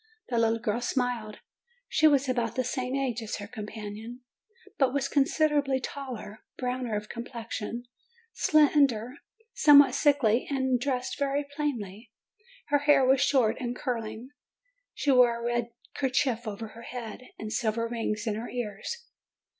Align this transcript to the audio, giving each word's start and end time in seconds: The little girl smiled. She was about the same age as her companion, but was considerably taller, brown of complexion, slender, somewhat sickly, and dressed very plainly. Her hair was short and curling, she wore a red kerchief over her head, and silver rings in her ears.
The 0.29 0.39
little 0.39 0.57
girl 0.57 0.81
smiled. 0.81 1.41
She 1.87 2.07
was 2.07 2.27
about 2.27 2.55
the 2.55 2.63
same 2.63 2.95
age 2.95 3.21
as 3.21 3.35
her 3.35 3.45
companion, 3.45 4.21
but 4.79 4.95
was 4.95 5.07
considerably 5.07 5.79
taller, 5.79 6.39
brown 6.57 6.87
of 6.91 7.07
complexion, 7.07 7.83
slender, 8.33 9.17
somewhat 9.53 9.93
sickly, 9.93 10.47
and 10.49 10.79
dressed 10.79 11.19
very 11.19 11.45
plainly. 11.55 12.11
Her 12.69 12.79
hair 12.79 13.05
was 13.05 13.21
short 13.21 13.57
and 13.59 13.75
curling, 13.75 14.31
she 14.95 15.11
wore 15.11 15.37
a 15.39 15.45
red 15.45 15.69
kerchief 15.93 16.47
over 16.47 16.69
her 16.69 16.81
head, 16.81 17.21
and 17.37 17.53
silver 17.53 17.87
rings 17.87 18.25
in 18.25 18.33
her 18.33 18.49
ears. 18.49 19.05